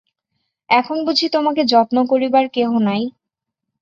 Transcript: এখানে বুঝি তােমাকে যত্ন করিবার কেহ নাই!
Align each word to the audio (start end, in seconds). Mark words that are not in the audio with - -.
এখানে 0.69 1.01
বুঝি 1.07 1.27
তােমাকে 1.33 1.63
যত্ন 1.71 1.97
করিবার 2.11 2.45
কেহ 2.55 2.69
নাই! 2.87 3.01